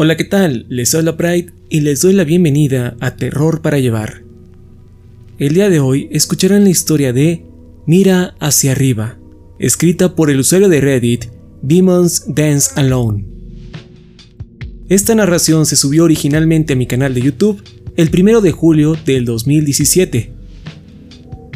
Hola, 0.00 0.16
¿qué 0.16 0.22
tal? 0.22 0.64
Les 0.68 0.94
habla 0.94 1.16
Pride 1.16 1.50
y 1.68 1.80
les 1.80 2.02
doy 2.02 2.12
la 2.12 2.22
bienvenida 2.22 2.96
a 3.00 3.16
Terror 3.16 3.62
para 3.62 3.80
Llevar. 3.80 4.22
El 5.40 5.54
día 5.54 5.68
de 5.70 5.80
hoy 5.80 6.08
escucharán 6.12 6.62
la 6.62 6.70
historia 6.70 7.12
de 7.12 7.44
Mira 7.84 8.36
hacia 8.38 8.70
arriba, 8.70 9.18
escrita 9.58 10.14
por 10.14 10.30
el 10.30 10.38
usuario 10.38 10.68
de 10.68 10.80
Reddit 10.80 11.24
Demons 11.62 12.26
Dance 12.28 12.70
Alone. 12.76 13.24
Esta 14.88 15.16
narración 15.16 15.66
se 15.66 15.74
subió 15.74 16.04
originalmente 16.04 16.74
a 16.74 16.76
mi 16.76 16.86
canal 16.86 17.12
de 17.12 17.22
YouTube 17.22 17.60
el 17.96 18.08
1 18.16 18.40
de 18.40 18.52
julio 18.52 18.96
del 19.04 19.24
2017. 19.24 20.32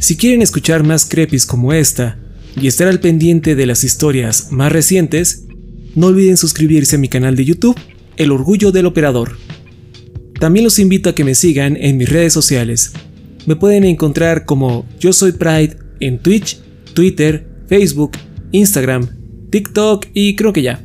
Si 0.00 0.16
quieren 0.16 0.42
escuchar 0.42 0.82
más 0.82 1.04
crepis 1.04 1.46
como 1.46 1.72
esta 1.72 2.18
y 2.60 2.66
estar 2.66 2.88
al 2.88 2.98
pendiente 2.98 3.54
de 3.54 3.66
las 3.66 3.84
historias 3.84 4.50
más 4.50 4.72
recientes, 4.72 5.44
no 5.94 6.08
olviden 6.08 6.36
suscribirse 6.36 6.96
a 6.96 6.98
mi 6.98 7.06
canal 7.06 7.36
de 7.36 7.44
YouTube 7.44 7.76
el 8.22 8.32
orgullo 8.32 8.72
del 8.72 8.86
operador. 8.86 9.36
También 10.38 10.64
los 10.64 10.78
invito 10.78 11.10
a 11.10 11.14
que 11.14 11.24
me 11.24 11.34
sigan 11.34 11.76
en 11.76 11.96
mis 11.96 12.08
redes 12.08 12.32
sociales. 12.32 12.92
Me 13.46 13.56
pueden 13.56 13.84
encontrar 13.84 14.44
como 14.44 14.86
Yo 14.98 15.12
Soy 15.12 15.32
Pride 15.32 15.76
en 16.00 16.18
Twitch, 16.18 16.60
Twitter, 16.94 17.48
Facebook, 17.68 18.12
Instagram, 18.52 19.08
TikTok 19.50 20.06
y 20.14 20.36
creo 20.36 20.52
que 20.52 20.62
ya. 20.62 20.84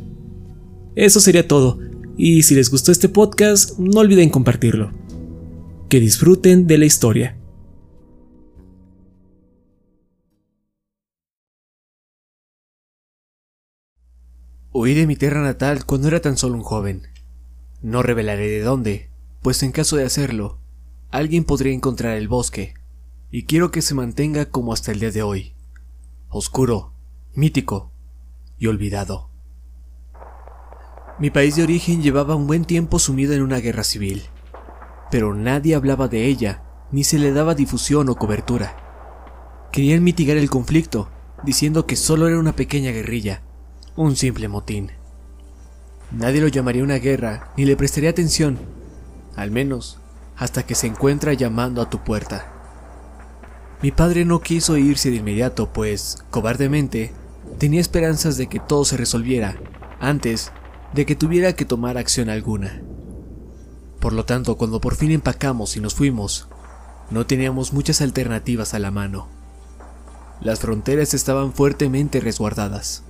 Eso 0.96 1.20
sería 1.20 1.48
todo, 1.48 1.80
y 2.18 2.44
si 2.44 2.56
les 2.56 2.72
gustó 2.72 2.92
este 2.92 3.10
podcast, 3.10 3.78
no 3.78 4.00
olviden 4.00 4.30
compartirlo. 4.30 4.92
Que 5.90 6.00
disfruten 6.00 6.68
de 6.68 6.78
la 6.78 6.86
historia. 6.86 7.38
Huí 14.72 14.94
de 14.94 15.08
mi 15.08 15.16
tierra 15.16 15.42
natal 15.42 15.86
cuando 15.86 16.08
era 16.08 16.22
tan 16.22 16.38
solo 16.38 16.56
un 16.56 16.62
joven. 16.64 17.17
No 17.82 18.02
revelaré 18.02 18.48
de 18.48 18.62
dónde, 18.62 19.12
pues 19.42 19.62
en 19.64 19.72
caso 19.72 19.98
de 19.98 20.06
hacerlo, 20.06 20.60
alguien 21.12 21.44
podría 21.44 21.74
encontrar 21.74 22.18
el 22.18 22.28
bosque, 22.28 22.74
y 23.30 23.46
quiero 23.46 23.72
que 23.72 23.82
se 23.82 23.94
mantenga 23.94 24.46
como 24.46 24.74
hasta 24.74 24.92
el 24.92 25.00
día 25.00 25.12
de 25.12 25.22
hoy, 25.22 25.54
oscuro, 26.30 26.94
mítico 27.34 27.92
y 28.58 28.68
olvidado. 28.68 29.30
Mi 31.20 31.30
país 31.30 31.56
de 31.56 31.64
origen 31.64 32.02
llevaba 32.02 32.36
un 32.36 32.48
buen 32.48 32.66
tiempo 32.66 33.00
sumido 33.00 33.34
en 33.34 33.42
una 33.42 33.60
guerra 33.60 33.84
civil, 33.84 34.24
pero 35.12 35.34
nadie 35.34 35.76
hablaba 35.76 36.08
de 36.08 36.26
ella, 36.26 36.64
ni 36.92 37.04
se 37.04 37.20
le 37.20 37.32
daba 37.32 37.56
difusión 37.56 38.10
o 38.10 38.16
cobertura. 38.16 39.68
Querían 39.72 40.04
mitigar 40.04 40.38
el 40.38 40.50
conflicto, 40.50 41.10
diciendo 41.44 41.86
que 41.86 41.96
solo 41.96 42.28
era 42.28 42.40
una 42.40 42.54
pequeña 42.54 42.92
guerrilla, 42.92 43.44
un 43.96 44.16
simple 44.16 44.48
motín. 44.48 44.92
Nadie 46.12 46.40
lo 46.40 46.48
llamaría 46.48 46.84
una 46.84 47.00
guerra 47.00 47.52
ni 47.58 47.66
le 47.66 47.76
prestaría 47.76 48.10
atención, 48.10 48.58
al 49.36 49.52
menos 49.52 50.00
hasta 50.38 50.66
que 50.66 50.76
se 50.76 50.88
encuentra 50.88 51.34
llamando 51.34 51.82
a 51.82 51.90
tu 51.90 52.04
puerta. 52.04 52.54
Mi 53.82 53.92
padre 53.92 54.24
no 54.24 54.40
quiso 54.40 54.78
irse 54.78 55.10
de 55.10 55.18
inmediato, 55.18 55.74
pues, 55.74 56.24
cobardemente, 56.30 57.12
tenía 57.58 57.82
esperanzas 57.82 58.38
de 58.38 58.48
que 58.48 58.60
todo 58.60 58.86
se 58.86 58.98
resolviera 58.98 59.58
antes 60.00 60.52
de 60.94 61.06
que 61.06 61.16
tuviera 61.16 61.54
que 61.54 61.66
tomar 61.66 61.98
acción 61.98 62.30
alguna. 62.30 62.82
Por 64.00 64.14
lo 64.14 64.26
tanto, 64.26 64.58
cuando 64.58 64.80
por 64.80 64.96
fin 64.96 65.12
empacamos 65.12 65.76
y 65.76 65.80
nos 65.80 65.96
fuimos, 65.96 66.48
no 67.10 67.26
teníamos 67.26 67.74
muchas 67.74 68.02
alternativas 68.02 68.74
a 68.74 68.80
la 68.80 68.92
mano. 68.92 69.28
Las 70.40 70.60
fronteras 70.60 71.14
estaban 71.14 71.52
fuertemente 71.52 72.20
resguardadas. 72.20 73.04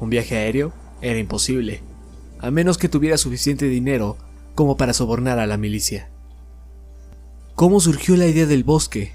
Un 0.00 0.10
viaje 0.10 0.36
aéreo 0.36 0.72
era 1.00 1.18
imposible 1.18 1.82
a 2.46 2.50
menos 2.52 2.78
que 2.78 2.88
tuviera 2.88 3.18
suficiente 3.18 3.66
dinero 3.66 4.16
como 4.54 4.76
para 4.76 4.92
sobornar 4.92 5.40
a 5.40 5.48
la 5.48 5.56
milicia. 5.56 6.08
¿Cómo 7.56 7.80
surgió 7.80 8.16
la 8.16 8.28
idea 8.28 8.46
del 8.46 8.62
bosque? 8.62 9.14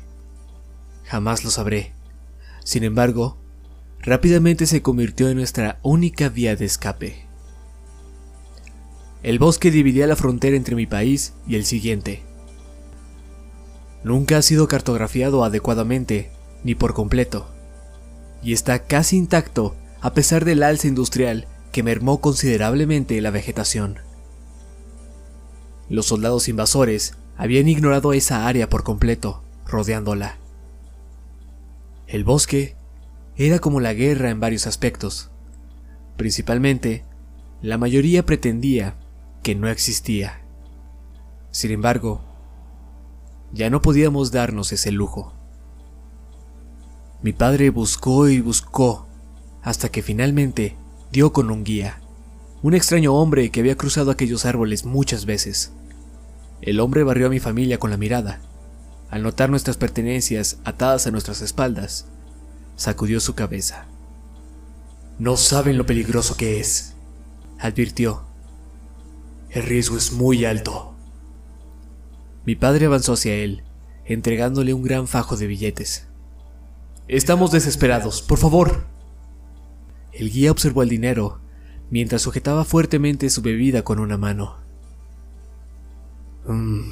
Jamás 1.06 1.46
lo 1.46 1.50
sabré. 1.50 1.94
Sin 2.66 2.84
embargo, 2.84 3.38
rápidamente 4.02 4.66
se 4.66 4.82
convirtió 4.82 5.30
en 5.30 5.38
nuestra 5.38 5.80
única 5.82 6.28
vía 6.28 6.58
de 6.58 6.66
escape. 6.66 7.26
El 9.24 9.40
bosque 9.40 9.72
dividía 9.72 10.08
la 10.08 10.18
frontera 10.18 10.58
entre 10.58 10.76
mi 10.76 10.86
país 10.86 11.34
y 11.48 11.56
el 11.56 11.64
siguiente. 11.64 12.24
Nunca 14.04 14.40
ha 14.40 14.42
sido 14.42 14.68
cartografiado 14.68 15.46
adecuadamente, 15.46 16.32
ni 16.66 16.76
por 16.76 16.94
completo, 16.94 17.48
y 18.44 18.52
está 18.52 18.80
casi 18.80 19.16
intacto 19.16 19.78
a 20.02 20.14
pesar 20.14 20.44
del 20.44 20.64
alza 20.64 20.90
industrial 20.90 21.48
que 21.72 21.84
mermó 21.84 22.22
considerablemente 22.22 23.20
la 23.22 23.32
vegetación. 23.32 24.00
Los 25.90 26.08
soldados 26.08 26.48
invasores 26.48 27.18
habían 27.38 27.68
ignorado 27.68 28.14
esa 28.14 28.48
área 28.48 28.70
por 28.70 28.84
completo, 28.84 29.44
rodeándola. 29.66 30.38
El 32.08 32.24
bosque 32.24 32.76
era 33.36 33.60
como 33.60 33.80
la 33.80 33.94
guerra 33.94 34.30
en 34.30 34.40
varios 34.40 34.68
aspectos. 34.68 35.32
Principalmente, 36.18 37.04
la 37.62 37.78
mayoría 37.78 38.26
pretendía 38.26 38.96
que 39.44 39.56
no 39.56 39.70
existía. 39.70 40.42
Sin 41.52 41.72
embargo, 41.72 42.22
ya 43.52 43.70
no 43.70 43.82
podíamos 43.82 44.32
darnos 44.32 44.72
ese 44.72 44.92
lujo. 44.92 45.34
Mi 47.22 47.34
padre 47.34 47.70
buscó 47.70 48.30
y 48.30 48.40
buscó 48.40 49.08
hasta 49.62 49.90
que 49.90 50.02
finalmente 50.02 50.76
dio 51.12 51.34
con 51.34 51.52
un 51.52 51.64
guía, 51.64 52.00
un 52.62 52.74
extraño 52.74 53.14
hombre 53.14 53.50
que 53.50 53.60
había 53.60 53.76
cruzado 53.76 54.12
aquellos 54.12 54.46
árboles 54.46 54.86
muchas 54.86 55.26
veces. 55.26 55.74
El 56.62 56.80
hombre 56.80 57.04
barrió 57.04 57.28
a 57.28 57.30
mi 57.30 57.40
familia 57.40 57.80
con 57.80 57.90
la 57.90 57.98
mirada. 57.98 58.40
Al 59.10 59.24
notar 59.24 59.50
nuestras 59.50 59.78
pertenencias 59.78 60.60
atadas 60.64 61.08
a 61.08 61.12
nuestras 61.12 61.42
espaldas, 61.42 62.08
sacudió 62.78 63.20
su 63.20 63.36
cabeza. 63.36 63.88
No 65.20 65.38
saben 65.38 65.78
lo 65.78 65.86
peligroso 65.86 66.38
que 66.38 66.60
es, 66.60 66.94
advirtió. 67.60 68.24
El 69.50 69.64
riesgo 69.64 69.98
es 69.98 70.14
muy 70.14 70.46
alto. 70.46 70.96
Mi 72.46 72.56
padre 72.56 72.86
avanzó 72.86 73.14
hacia 73.14 73.36
él, 73.36 73.64
entregándole 74.06 74.74
un 74.74 74.82
gran 74.82 75.08
fajo 75.08 75.36
de 75.36 75.48
billetes. 75.48 76.08
Estamos 77.08 77.52
desesperados, 77.52 78.22
por 78.22 78.38
favor, 78.38 78.86
el 80.14 80.32
guía 80.32 80.52
observó 80.52 80.84
el 80.84 80.90
dinero 80.90 81.40
mientras 81.90 82.22
sujetaba 82.22 82.66
fuertemente 82.66 83.30
su 83.30 83.42
bebida 83.42 83.84
con 83.84 84.00
una 84.00 84.18
mano. 84.18 84.58
Mm, 86.48 86.90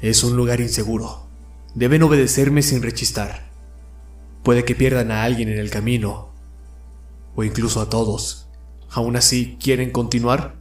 es 0.00 0.24
un 0.24 0.36
lugar 0.36 0.60
inseguro. 0.60 1.26
Deben 1.74 2.02
obedecerme 2.02 2.62
sin 2.62 2.82
rechistar. 2.82 3.50
Puede 4.42 4.64
que 4.64 4.74
pierdan 4.74 5.10
a 5.10 5.22
alguien 5.22 5.48
en 5.48 5.58
el 5.58 5.70
camino, 5.70 6.30
o 7.36 7.44
incluso 7.44 7.80
a 7.80 7.88
todos. 7.88 8.48
¿Aún 8.90 9.16
así 9.16 9.56
quieren 9.62 9.92
continuar? 9.92 10.56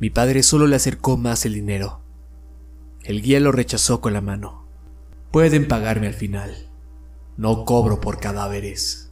Mi 0.00 0.10
padre 0.10 0.42
solo 0.42 0.66
le 0.66 0.76
acercó 0.76 1.16
más 1.16 1.46
el 1.46 1.54
dinero. 1.54 2.00
El 3.04 3.22
guía 3.22 3.38
lo 3.38 3.52
rechazó 3.52 4.00
con 4.00 4.12
la 4.12 4.20
mano. 4.20 4.66
Pueden 5.30 5.68
pagarme 5.68 6.08
al 6.08 6.14
final. 6.14 6.68
No 7.36 7.64
cobro 7.64 8.00
por 8.00 8.18
cadáveres. 8.18 9.05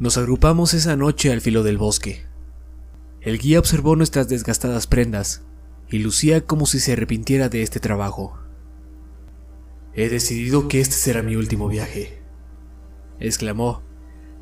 Nos 0.00 0.16
agrupamos 0.16 0.72
esa 0.72 0.96
noche 0.96 1.30
al 1.30 1.42
filo 1.42 1.62
del 1.62 1.76
bosque. 1.76 2.24
El 3.20 3.38
guía 3.38 3.58
observó 3.58 3.96
nuestras 3.96 4.30
desgastadas 4.30 4.86
prendas 4.86 5.42
y 5.90 5.98
lucía 5.98 6.46
como 6.46 6.64
si 6.64 6.80
se 6.80 6.94
arrepintiera 6.94 7.50
de 7.50 7.60
este 7.60 7.80
trabajo. 7.80 8.38
He 9.92 10.08
decidido 10.08 10.68
que 10.68 10.80
este 10.80 10.94
será 10.94 11.22
mi 11.22 11.36
último 11.36 11.68
viaje, 11.68 12.22
exclamó, 13.18 13.82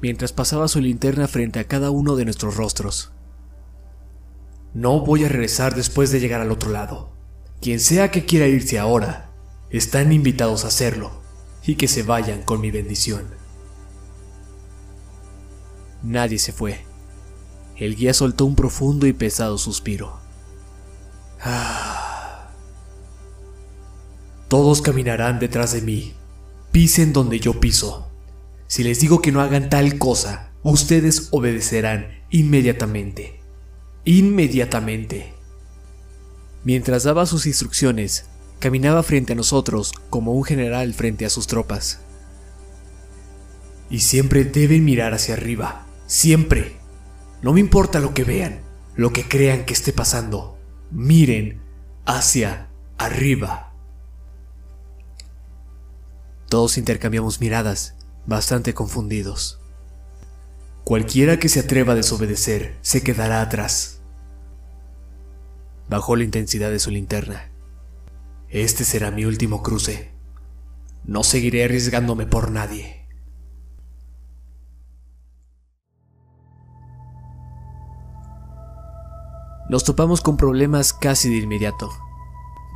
mientras 0.01 0.33
pasaba 0.33 0.69
su 0.69 0.81
linterna 0.81 1.27
frente 1.27 1.59
a 1.59 1.67
cada 1.67 1.91
uno 1.91 2.15
de 2.15 2.25
nuestros 2.25 2.57
rostros. 2.57 3.11
No 4.75 5.01
voy 5.01 5.25
a 5.25 5.29
regresar 5.29 5.75
después 5.75 6.13
de 6.13 6.21
llegar 6.21 6.41
al 6.41 6.53
otro 6.53 6.71
lado. 6.71 7.11
Quien 7.61 7.81
sea 7.81 8.13
que 8.13 8.27
quiera 8.27 8.47
irse 8.47 8.79
ahora, 8.79 9.33
están 9.71 10.13
invitados 10.13 10.65
a 10.65 10.69
hacerlo 10.69 11.21
y 11.67 11.75
que 11.75 11.89
se 11.89 12.05
vayan 12.05 12.43
con 12.43 12.61
mi 12.61 12.71
bendición. 12.71 13.38
Nadie 16.03 16.39
se 16.39 16.53
fue. 16.53 16.85
El 17.77 17.97
guía 17.97 18.15
soltó 18.15 18.45
un 18.45 18.55
profundo 18.55 19.07
y 19.07 19.13
pesado 19.13 19.59
suspiro. 19.59 20.19
Ah. 21.41 22.51
Todos 24.49 24.83
caminarán 24.83 25.39
detrás 25.39 25.73
de 25.73 25.83
mí. 25.83 26.15
Pisen 26.73 27.13
donde 27.13 27.39
yo 27.39 27.61
piso. 27.61 28.09
Si 28.67 28.83
les 28.83 29.01
digo 29.01 29.23
que 29.23 29.33
no 29.33 29.41
hagan 29.41 29.71
tal 29.71 29.99
cosa, 29.99 30.51
ustedes 30.63 31.29
obedecerán 31.31 32.09
inmediatamente. 32.31 33.41
Inmediatamente. 34.05 35.35
Mientras 36.65 37.05
daba 37.05 37.27
sus 37.27 37.47
instrucciones, 37.47 38.27
caminaba 38.59 39.03
frente 39.03 39.35
a 39.35 39.37
nosotros 39.37 39.93
como 40.11 40.33
un 40.33 40.45
general 40.45 40.93
frente 40.95 41.25
a 41.25 41.31
sus 41.31 41.47
tropas. 41.47 42.01
Y 43.91 44.01
siempre 44.01 44.45
deben 44.45 44.85
mirar 44.85 45.15
hacia 45.15 45.35
arriba. 45.35 45.88
Siempre. 46.09 46.79
No 47.43 47.53
me 47.53 47.61
importa 47.61 48.01
lo 48.01 48.15
que 48.15 48.25
vean, 48.25 48.63
lo 48.97 49.13
que 49.13 49.29
crean 49.29 49.67
que 49.67 49.75
esté 49.75 49.93
pasando. 49.93 50.59
Miren 50.91 51.61
hacia 52.07 52.71
arriba. 52.97 53.75
Todos 56.49 56.79
intercambiamos 56.79 57.43
miradas, 57.43 57.95
bastante 58.25 58.73
confundidos. 58.73 59.61
Cualquiera 60.83 61.39
que 61.39 61.51
se 61.51 61.61
atreva 61.61 61.93
a 61.93 61.97
desobedecer 61.97 62.79
se 62.81 63.03
quedará 63.03 63.43
atrás. 63.43 64.01
Bajó 65.91 66.17
la 66.17 66.25
intensidad 66.25 66.71
de 66.71 66.79
su 66.79 66.91
linterna. 66.91 67.51
Este 68.49 68.85
será 68.85 69.11
mi 69.11 69.27
último 69.27 69.63
cruce. 69.63 70.11
No 71.05 71.23
seguiré 71.23 71.65
arriesgándome 71.65 72.25
por 72.25 72.51
nadie. 72.51 72.98
Nos 79.69 79.85
topamos 79.85 80.23
con 80.23 80.37
problemas 80.37 80.93
casi 80.95 81.29
de 81.29 81.37
inmediato. 81.37 81.91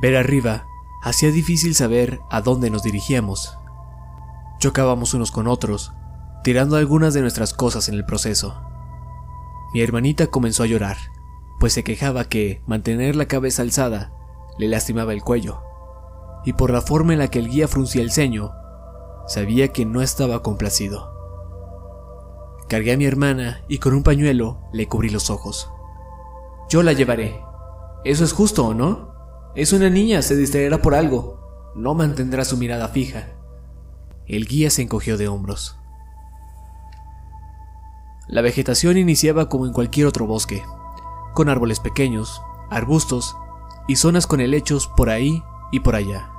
Ver 0.01 0.15
arriba 0.15 0.67
hacía 1.01 1.31
difícil 1.31 1.73
saber 1.73 2.21
a 2.29 2.41
dónde 2.41 2.69
nos 2.69 2.83
dirigíamos. 2.83 3.57
Chocábamos 4.59 5.13
unos 5.13 5.31
con 5.31 5.47
otros, 5.47 5.91
tirando 6.43 6.75
algunas 6.75 7.13
de 7.13 7.21
nuestras 7.21 7.53
cosas 7.53 7.89
en 7.89 7.95
el 7.95 8.05
proceso. 8.05 8.61
Mi 9.73 9.81
hermanita 9.81 10.27
comenzó 10.27 10.63
a 10.63 10.67
llorar, 10.67 10.97
pues 11.59 11.73
se 11.73 11.83
quejaba 11.83 12.25
que 12.25 12.61
mantener 12.67 13.15
la 13.15 13.25
cabeza 13.25 13.63
alzada 13.63 14.13
le 14.59 14.67
lastimaba 14.67 15.13
el 15.13 15.23
cuello, 15.23 15.63
y 16.45 16.53
por 16.53 16.69
la 16.69 16.81
forma 16.81 17.13
en 17.13 17.19
la 17.19 17.29
que 17.29 17.39
el 17.39 17.49
guía 17.49 17.67
fruncía 17.67 18.03
el 18.03 18.11
ceño, 18.11 18.51
sabía 19.27 19.69
que 19.69 19.83
no 19.85 20.03
estaba 20.03 20.43
complacido. 20.43 21.11
Cargué 22.69 22.93
a 22.93 22.97
mi 22.97 23.05
hermana 23.05 23.61
y 23.67 23.79
con 23.79 23.93
un 23.95 24.03
pañuelo 24.03 24.59
le 24.71 24.87
cubrí 24.87 25.09
los 25.09 25.31
ojos. 25.31 25.72
Yo 26.73 26.81
la 26.81 26.93
llevaré. 26.93 27.39
Eso 28.03 28.23
es 28.23 28.33
justo, 28.33 28.65
¿o 28.65 28.73
no? 28.73 29.13
Es 29.53 29.73
una 29.73 29.91
niña, 29.91 30.23
se 30.23 30.35
distraerá 30.35 30.81
por 30.81 30.95
algo. 30.95 31.71
No 31.75 31.93
mantendrá 31.93 32.45
su 32.45 32.57
mirada 32.57 32.87
fija. 32.87 33.27
El 34.25 34.47
guía 34.47 34.71
se 34.71 34.81
encogió 34.81 35.15
de 35.15 35.27
hombros. 35.27 35.77
La 38.27 38.41
vegetación 38.41 38.97
iniciaba 38.97 39.49
como 39.49 39.67
en 39.67 39.71
cualquier 39.71 40.07
otro 40.07 40.25
bosque, 40.25 40.63
con 41.35 41.47
árboles 41.47 41.79
pequeños, 41.79 42.41
arbustos 42.71 43.37
y 43.87 43.97
zonas 43.97 44.25
con 44.25 44.41
helechos 44.41 44.87
por 44.97 45.11
ahí 45.11 45.43
y 45.71 45.81
por 45.81 45.93
allá. 45.93 46.31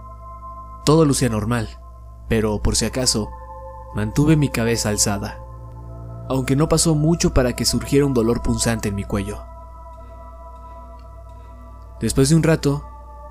Todo 0.84 1.04
lucía 1.04 1.28
normal, 1.28 1.68
pero 2.28 2.60
por 2.60 2.74
si 2.74 2.86
acaso, 2.86 3.30
mantuve 3.94 4.34
mi 4.34 4.48
cabeza 4.48 4.88
alzada, 4.88 5.38
aunque 6.28 6.56
no 6.56 6.68
pasó 6.68 6.96
mucho 6.96 7.32
para 7.32 7.54
que 7.54 7.64
surgiera 7.64 8.04
un 8.04 8.14
dolor 8.14 8.42
punzante 8.42 8.88
en 8.88 8.96
mi 8.96 9.04
cuello. 9.04 9.53
Después 12.04 12.28
de 12.28 12.34
un 12.34 12.42
rato, 12.42 12.84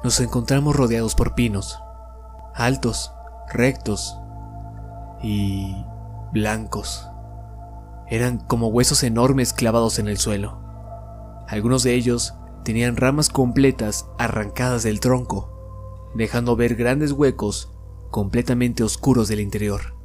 nos 0.04 0.20
encontramos 0.20 0.76
rodeados 0.76 1.14
por 1.14 1.36
pinos, 1.36 1.78
altos, 2.56 3.14
rectos 3.54 4.18
y 5.22 5.76
blancos. 6.32 7.08
Eran 8.08 8.40
como 8.40 8.70
huesos 8.70 9.04
enormes 9.04 9.54
clavados 9.54 10.00
en 10.00 10.08
el 10.08 10.18
suelo. 10.18 10.58
Algunos 11.48 11.84
de 11.84 11.94
ellos 11.94 12.34
tenían 12.64 12.98
ramas 12.98 13.30
completas 13.30 14.08
arrancadas 14.18 14.82
del 14.82 15.00
tronco, 15.00 16.10
dejando 16.16 16.56
ver 16.56 16.74
grandes 16.74 17.12
huecos 17.12 17.72
completamente 18.10 18.82
oscuros 18.84 19.28
del 19.28 19.42
interior. 19.42 19.96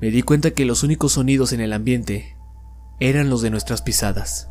Me 0.00 0.10
di 0.10 0.22
cuenta 0.22 0.52
que 0.52 0.64
los 0.64 0.82
únicos 0.82 1.12
sonidos 1.12 1.52
en 1.52 1.60
el 1.60 1.74
ambiente 1.74 2.38
eran 2.98 3.28
los 3.28 3.42
de 3.42 3.50
nuestras 3.50 3.82
pisadas. 3.82 4.48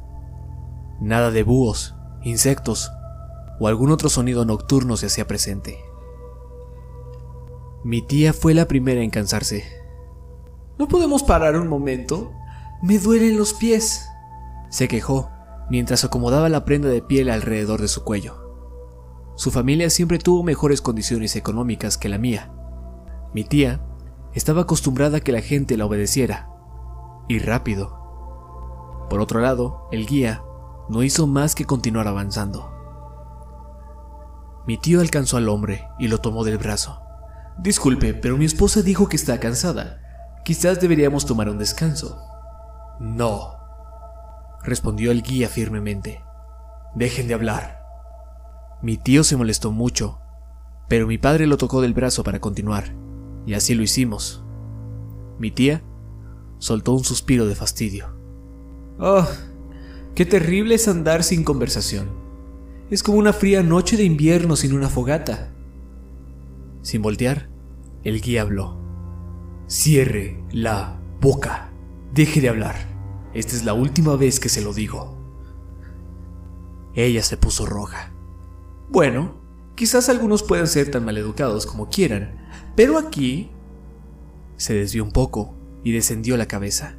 Nada 1.00 1.32
de 1.32 1.42
búhos, 1.42 1.96
insectos 2.24 2.92
o 3.60 3.68
algún 3.68 3.92
otro 3.92 4.10
sonido 4.10 4.46
nocturno 4.46 4.98
se 4.98 5.08
hacía 5.08 5.28
presente. 5.28 5.80
Mi 7.84 8.02
tía 8.02 8.34
fue 8.34 8.54
la 8.54 8.68
primera 8.68 9.02
en 9.02 9.10
cansarse 9.10 9.82
¿No 10.82 10.88
podemos 10.88 11.22
parar 11.22 11.58
un 11.58 11.68
momento? 11.68 12.32
Me 12.82 12.98
duelen 12.98 13.38
los 13.38 13.54
pies. 13.54 14.08
Se 14.72 14.88
quejó 14.88 15.30
mientras 15.70 16.04
acomodaba 16.04 16.50
la 16.50 16.66
prenda 16.66 16.90
de 16.90 17.04
piel 17.04 17.30
alrededor 17.30 17.82
de 17.82 17.88
su 17.88 18.04
cuello. 18.04 18.42
Su 19.36 19.52
familia 19.52 19.92
siempre 19.92 20.18
tuvo 20.18 20.42
mejores 20.42 20.82
condiciones 20.82 21.36
económicas 21.36 22.00
que 22.00 22.10
la 22.10 22.18
mía. 22.18 22.52
Mi 23.32 23.44
tía 23.44 23.80
estaba 24.34 24.62
acostumbrada 24.62 25.18
a 25.18 25.22
que 25.22 25.32
la 25.32 25.42
gente 25.42 25.78
la 25.78 25.86
obedeciera. 25.86 26.50
Y 27.28 27.38
rápido. 27.38 29.08
Por 29.08 29.22
otro 29.22 29.40
lado, 29.40 29.88
el 29.92 30.08
guía 30.08 30.44
no 30.90 31.04
hizo 31.04 31.28
más 31.28 31.56
que 31.56 31.66
continuar 31.66 32.08
avanzando. 32.08 32.72
Mi 34.68 34.78
tío 34.78 35.02
alcanzó 35.02 35.38
al 35.38 35.50
hombre 35.50 35.88
y 36.00 36.08
lo 36.08 36.20
tomó 36.20 36.44
del 36.44 36.58
brazo. 36.58 37.02
Disculpe, 37.58 38.14
pero 38.14 38.38
mi 38.38 38.46
esposa 38.46 38.82
dijo 38.82 39.10
que 39.10 39.16
está 39.16 39.40
cansada. 39.40 40.00
Quizás 40.44 40.80
deberíamos 40.80 41.26
tomar 41.26 41.50
un 41.50 41.58
descanso. 41.58 42.20
No, 43.00 43.56
respondió 44.64 45.12
el 45.12 45.24
guía 45.24 45.50
firmemente. 45.50 46.24
Dejen 46.96 47.28
de 47.28 47.34
hablar. 47.34 47.82
Mi 48.82 48.98
tío 48.98 49.24
se 49.24 49.38
molestó 49.38 49.72
mucho, 49.72 50.20
pero 50.88 51.08
mi 51.08 51.18
padre 51.18 51.48
lo 51.48 51.58
tocó 51.58 51.82
del 51.82 51.94
brazo 51.94 52.24
para 52.24 52.40
continuar, 52.40 52.96
y 53.46 53.54
así 53.54 53.76
lo 53.76 53.84
hicimos. 53.84 54.44
Mi 55.40 55.52
tía 55.52 55.84
soltó 56.58 56.94
un 56.94 57.04
suspiro 57.04 57.46
de 57.46 57.56
fastidio. 57.56 58.16
Oh, 59.00 59.28
qué 60.16 60.26
terrible 60.26 60.76
es 60.76 60.88
andar 60.88 61.24
sin 61.24 61.44
conversación. 61.44 62.10
Es 62.90 63.04
como 63.04 63.18
una 63.18 63.34
fría 63.34 63.64
noche 63.64 63.98
de 63.98 64.04
invierno 64.04 64.56
sin 64.56 64.74
una 64.74 64.90
fogata. 64.90 65.54
Sin 66.82 67.02
voltear, 67.02 67.50
el 68.04 68.22
guía 68.22 68.42
habló. 68.42 68.80
Cierre 69.68 70.44
la 70.52 71.00
boca. 71.22 71.72
Deje 72.14 72.42
de 72.42 72.50
hablar. 72.50 72.76
Esta 73.34 73.56
es 73.56 73.64
la 73.64 73.74
última 73.74 74.16
vez 74.18 74.40
que 74.40 74.50
se 74.50 74.62
lo 74.62 74.74
digo. 74.74 75.18
Ella 76.94 77.24
se 77.24 77.38
puso 77.38 77.66
roja. 77.66 78.12
Bueno, 78.90 79.42
quizás 79.76 80.10
algunos 80.10 80.44
puedan 80.44 80.68
ser 80.68 80.92
tan 80.92 81.06
maleducados 81.06 81.66
como 81.66 81.90
quieran, 81.90 82.48
pero 82.76 82.98
aquí... 82.98 83.52
Se 84.58 84.74
desvió 84.76 85.04
un 85.04 85.12
poco 85.12 85.56
y 85.84 85.92
descendió 85.92 86.38
la 86.38 86.48
cabeza. 86.48 86.98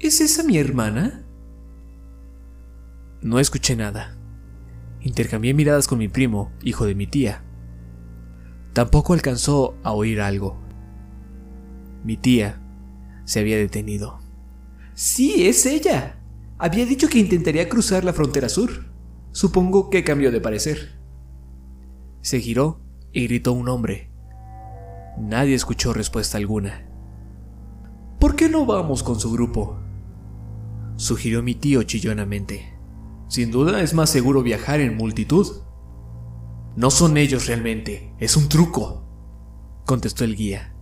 ¿Es 0.00 0.22
esa 0.22 0.42
mi 0.42 0.56
hermana? 0.56 1.26
No 3.20 3.38
escuché 3.38 3.76
nada. 3.76 4.16
Intercambié 5.02 5.52
miradas 5.52 5.86
con 5.86 5.98
mi 5.98 6.08
primo, 6.08 6.52
hijo 6.62 6.86
de 6.86 6.94
mi 6.94 7.06
tía. 7.06 7.44
Tampoco 8.72 9.12
alcanzó 9.12 9.76
a 9.82 9.92
oír 9.92 10.22
algo. 10.22 10.58
Mi 12.02 12.16
tía 12.16 12.62
se 13.24 13.40
había 13.40 13.58
detenido. 13.58 14.20
Sí, 14.94 15.46
es 15.46 15.66
ella. 15.66 16.18
Había 16.56 16.86
dicho 16.86 17.08
que 17.10 17.18
intentaría 17.18 17.68
cruzar 17.68 18.02
la 18.02 18.14
frontera 18.14 18.48
sur. 18.48 18.86
Supongo 19.32 19.90
que 19.90 20.02
cambió 20.02 20.32
de 20.32 20.40
parecer. 20.40 20.98
Se 22.22 22.40
giró 22.40 22.80
y 23.12 23.26
gritó 23.26 23.52
un 23.52 23.68
hombre. 23.68 24.10
Nadie 25.18 25.54
escuchó 25.54 25.92
respuesta 25.92 26.38
alguna. 26.38 26.88
¿Por 28.18 28.34
qué 28.34 28.48
no 28.48 28.64
vamos 28.64 29.02
con 29.02 29.20
su 29.20 29.30
grupo? 29.30 29.78
Sugirió 31.00 31.42
mi 31.42 31.54
tío 31.54 31.82
chillonamente. 31.84 32.74
Sin 33.26 33.50
duda 33.50 33.80
es 33.80 33.94
más 33.94 34.10
seguro 34.10 34.42
viajar 34.42 34.80
en 34.80 34.98
multitud. 34.98 35.46
No 36.76 36.90
son 36.90 37.16
ellos 37.16 37.46
realmente, 37.46 38.12
es 38.18 38.36
un 38.36 38.50
truco, 38.50 39.02
contestó 39.86 40.24
el 40.24 40.36
guía. 40.36 40.74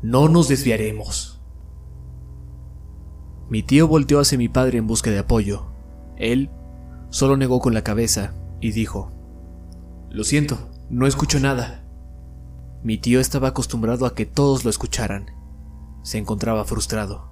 No 0.00 0.30
nos 0.30 0.48
desviaremos. 0.48 1.42
Mi 3.50 3.62
tío 3.62 3.86
volteó 3.86 4.20
hacia 4.20 4.38
mi 4.38 4.48
padre 4.48 4.78
en 4.78 4.86
busca 4.86 5.10
de 5.10 5.18
apoyo. 5.18 5.66
Él 6.16 6.48
solo 7.10 7.36
negó 7.36 7.60
con 7.60 7.74
la 7.74 7.84
cabeza 7.84 8.32
y 8.62 8.70
dijo, 8.70 9.12
Lo 10.08 10.24
siento, 10.24 10.70
no 10.88 11.06
escucho 11.06 11.38
nada. 11.38 11.84
Mi 12.82 12.96
tío 12.96 13.20
estaba 13.20 13.48
acostumbrado 13.48 14.06
a 14.06 14.14
que 14.14 14.24
todos 14.24 14.64
lo 14.64 14.70
escucharan. 14.70 15.26
Se 16.02 16.16
encontraba 16.16 16.64
frustrado. 16.64 17.28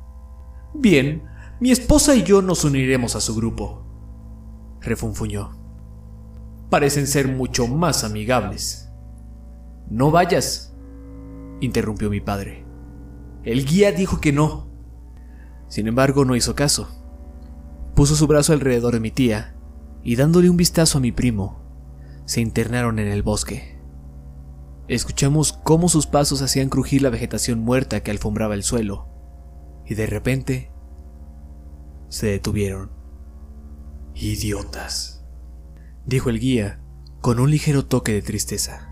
Bien, 0.75 1.23
mi 1.61 1.73
esposa 1.73 2.15
y 2.15 2.23
yo 2.23 2.41
nos 2.41 2.65
uniremos 2.65 3.17
a 3.17 3.21
su 3.21 3.35
grupo, 3.35 3.85
refunfuñó. 4.81 5.51
Parecen 6.71 7.07
ser 7.07 7.29
mucho 7.29 7.67
más 7.67 8.05
amigables. 8.05 8.89
No 9.91 10.11
vayas, 10.11 10.75
interrumpió 11.61 12.11
mi 12.11 12.21
padre. 12.21 12.65
El 13.43 13.65
guía 13.65 13.91
dijo 13.91 14.21
que 14.21 14.33
no. 14.33 14.69
Sin 15.69 15.89
embargo, 15.89 16.25
no 16.25 16.37
hizo 16.37 16.55
caso. 16.55 16.89
Puso 17.95 18.15
su 18.15 18.27
brazo 18.27 18.53
alrededor 18.53 18.95
de 18.95 19.01
mi 19.01 19.11
tía 19.11 19.57
y 20.03 20.17
dándole 20.17 20.49
un 20.49 20.57
vistazo 20.57 20.99
a 20.99 21.01
mi 21.01 21.11
primo, 21.11 21.61
se 22.25 22.41
internaron 22.41 22.99
en 22.99 23.09
el 23.09 23.23
bosque. 23.23 23.81
Escuchamos 24.87 25.53
cómo 25.53 25.89
sus 25.89 26.07
pasos 26.07 26.41
hacían 26.41 26.69
crujir 26.69 27.03
la 27.03 27.11
vegetación 27.11 27.59
muerta 27.59 28.03
que 28.03 28.11
alfombraba 28.11 28.55
el 28.55 28.63
suelo, 28.63 29.09
y 29.85 29.95
de 29.95 30.07
repente 30.07 30.71
se 32.09 32.29
detuvieron. 32.29 32.91
Idiotas, 34.15 35.25
dijo 36.07 36.31
el 36.31 36.41
guía 36.41 36.81
con 37.21 37.41
un 37.41 37.51
ligero 37.51 37.85
toque 37.85 38.13
de 38.13 38.23
tristeza. 38.23 38.89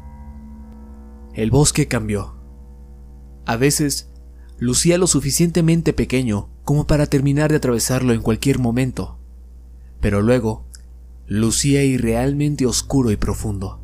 El 1.34 1.50
bosque 1.50 1.88
cambió. 1.88 2.36
A 3.44 3.56
veces 3.56 4.10
lucía 4.58 4.98
lo 4.98 5.06
suficientemente 5.06 5.92
pequeño 5.92 6.48
como 6.64 6.86
para 6.86 7.06
terminar 7.06 7.50
de 7.50 7.56
atravesarlo 7.56 8.12
en 8.12 8.22
cualquier 8.22 8.58
momento, 8.58 9.18
pero 10.00 10.22
luego 10.22 10.66
lucía 11.26 11.84
irrealmente 11.84 12.66
oscuro 12.66 13.10
y 13.10 13.16
profundo. 13.16 13.80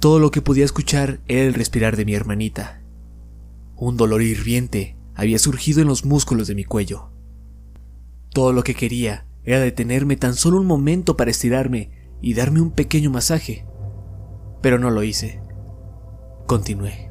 Todo 0.00 0.18
lo 0.18 0.30
que 0.30 0.42
podía 0.42 0.64
escuchar 0.64 1.20
era 1.28 1.42
el 1.42 1.54
respirar 1.54 1.96
de 1.96 2.04
mi 2.04 2.14
hermanita. 2.14 2.82
Un 3.76 3.96
dolor 3.96 4.22
hirviente 4.22 4.96
había 5.14 5.38
surgido 5.38 5.80
en 5.80 5.88
los 5.88 6.04
músculos 6.04 6.48
de 6.48 6.54
mi 6.54 6.64
cuello. 6.64 7.11
Todo 8.32 8.52
lo 8.52 8.62
que 8.64 8.74
quería 8.74 9.26
era 9.44 9.60
detenerme 9.60 10.16
tan 10.16 10.34
solo 10.34 10.58
un 10.60 10.66
momento 10.66 11.16
para 11.16 11.30
estirarme 11.30 11.90
y 12.20 12.34
darme 12.34 12.60
un 12.60 12.70
pequeño 12.70 13.10
masaje, 13.10 13.66
pero 14.62 14.78
no 14.78 14.90
lo 14.90 15.02
hice. 15.02 15.42
Continué. 16.46 17.10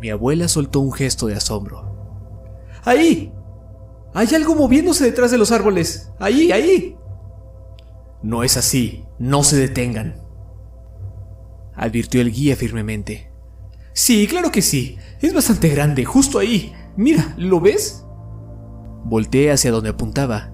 Mi 0.00 0.10
abuela 0.10 0.48
soltó 0.48 0.80
un 0.80 0.92
gesto 0.92 1.26
de 1.26 1.34
asombro. 1.34 1.86
¡Ahí! 2.84 3.32
Hay 4.14 4.34
algo 4.34 4.54
moviéndose 4.54 5.04
detrás 5.04 5.30
de 5.30 5.38
los 5.38 5.52
árboles. 5.52 6.10
¡Ahí, 6.18 6.50
ahí! 6.52 6.96
No 8.22 8.42
es 8.42 8.56
así. 8.56 9.04
No 9.18 9.44
se 9.44 9.56
detengan. 9.56 10.22
Advirtió 11.74 12.20
el 12.20 12.32
guía 12.32 12.56
firmemente. 12.56 13.30
Sí, 13.92 14.26
claro 14.26 14.50
que 14.50 14.62
sí. 14.62 14.96
Es 15.20 15.34
bastante 15.34 15.68
grande, 15.68 16.04
justo 16.04 16.38
ahí. 16.38 16.72
Mira, 16.96 17.34
¿lo 17.36 17.60
ves? 17.60 18.05
Volteé 19.08 19.52
hacia 19.52 19.70
donde 19.70 19.90
apuntaba. 19.90 20.52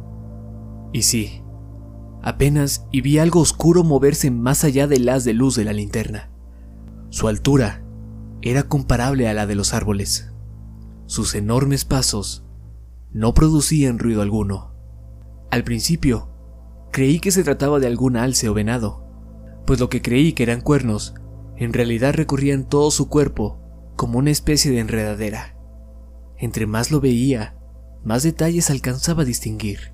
Y 0.92 1.02
sí, 1.02 1.42
apenas 2.22 2.86
y 2.92 3.00
vi 3.00 3.18
algo 3.18 3.40
oscuro 3.40 3.82
moverse 3.82 4.30
más 4.30 4.62
allá 4.62 4.86
del 4.86 5.08
haz 5.08 5.24
de 5.24 5.32
luz 5.32 5.56
de 5.56 5.64
la 5.64 5.72
linterna. 5.72 6.30
Su 7.08 7.28
altura 7.28 7.82
era 8.42 8.64
comparable 8.64 9.26
a 9.26 9.32
la 9.32 9.46
de 9.46 9.54
los 9.54 9.72
árboles. 9.72 10.30
Sus 11.06 11.34
enormes 11.34 11.86
pasos 11.86 12.44
no 13.10 13.32
producían 13.32 13.98
ruido 13.98 14.20
alguno. 14.20 14.74
Al 15.50 15.64
principio, 15.64 16.30
creí 16.92 17.20
que 17.20 17.30
se 17.30 17.44
trataba 17.44 17.80
de 17.80 17.86
algún 17.86 18.18
alce 18.18 18.50
o 18.50 18.54
venado, 18.54 19.06
pues 19.66 19.80
lo 19.80 19.88
que 19.88 20.02
creí 20.02 20.34
que 20.34 20.42
eran 20.42 20.60
cuernos, 20.60 21.14
en 21.56 21.72
realidad 21.72 22.14
recorrían 22.14 22.68
todo 22.68 22.90
su 22.90 23.08
cuerpo 23.08 23.60
como 23.96 24.18
una 24.18 24.30
especie 24.30 24.70
de 24.70 24.80
enredadera. 24.80 25.56
Entre 26.36 26.66
más 26.66 26.90
lo 26.90 27.00
veía, 27.00 27.56
más 28.04 28.22
detalles 28.22 28.70
alcanzaba 28.70 29.22
a 29.22 29.26
distinguir. 29.26 29.92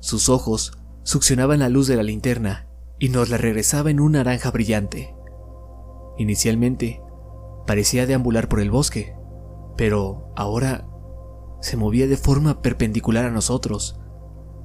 Sus 0.00 0.28
ojos 0.28 0.78
succionaban 1.02 1.60
la 1.60 1.68
luz 1.68 1.86
de 1.86 1.96
la 1.96 2.02
linterna 2.02 2.68
y 2.98 3.08
nos 3.08 3.28
la 3.28 3.36
regresaba 3.36 3.90
en 3.90 4.00
un 4.00 4.12
naranja 4.12 4.50
brillante. 4.50 5.14
Inicialmente, 6.18 7.02
parecía 7.66 8.06
deambular 8.06 8.48
por 8.48 8.60
el 8.60 8.70
bosque, 8.70 9.14
pero 9.76 10.32
ahora 10.36 10.86
se 11.60 11.76
movía 11.76 12.06
de 12.06 12.16
forma 12.16 12.62
perpendicular 12.62 13.24
a 13.24 13.30
nosotros, 13.30 13.98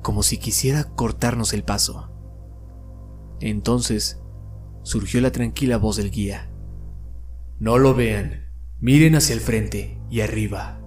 como 0.01 0.23
si 0.23 0.37
quisiera 0.37 0.83
cortarnos 0.83 1.53
el 1.53 1.63
paso. 1.63 2.11
Entonces 3.39 4.21
surgió 4.83 5.21
la 5.21 5.31
tranquila 5.31 5.77
voz 5.77 5.97
del 5.97 6.11
guía. 6.11 6.49
No 7.57 7.77
lo 7.77 7.93
vean, 7.93 8.51
miren 8.79 9.15
hacia 9.15 9.33
el 9.33 9.41
frente 9.41 10.01
y 10.09 10.21
arriba. 10.21 10.78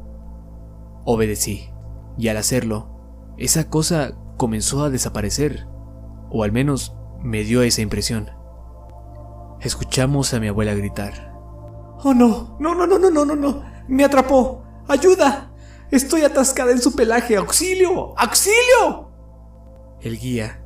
Obedecí, 1.04 1.70
y 2.16 2.28
al 2.28 2.36
hacerlo, 2.36 3.34
esa 3.36 3.68
cosa 3.68 4.12
comenzó 4.36 4.84
a 4.84 4.90
desaparecer, 4.90 5.66
o 6.30 6.44
al 6.44 6.52
menos 6.52 6.96
me 7.20 7.44
dio 7.44 7.62
esa 7.62 7.82
impresión. 7.82 8.30
Escuchamos 9.60 10.34
a 10.34 10.40
mi 10.40 10.48
abuela 10.48 10.74
gritar. 10.74 11.32
¡Oh 12.04 12.14
no! 12.14 12.56
¡No, 12.58 12.74
no, 12.74 12.86
no, 12.86 12.98
no, 12.98 13.10
no, 13.10 13.24
no, 13.24 13.36
no! 13.36 13.62
¡Me 13.86 14.04
atrapó! 14.04 14.64
¡Ayuda! 14.88 15.52
Estoy 15.90 16.22
atascada 16.22 16.72
en 16.72 16.80
su 16.80 16.96
pelaje. 16.96 17.36
¡Auxilio! 17.36 18.18
¡Auxilio! 18.18 19.10
El 20.00 20.18
guía, 20.18 20.64